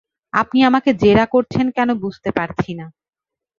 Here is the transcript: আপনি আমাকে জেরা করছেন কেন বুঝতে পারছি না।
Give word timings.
আপনি 0.33 0.59
আমাকে 0.63 0.89
জেরা 0.93 1.25
করছেন 1.25 1.65
কেন 1.71 1.89
বুঝতে 1.95 2.29
পারছি 2.31 2.71
না। 2.73 2.85